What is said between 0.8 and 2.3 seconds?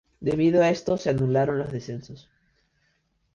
se anularon los descensos.